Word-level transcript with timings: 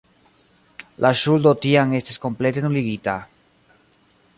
La 1.05 1.11
ŝuldo 1.21 1.53
tiam 1.67 1.95
estis 2.01 2.21
komplete 2.27 2.67
nuligita. 2.67 3.19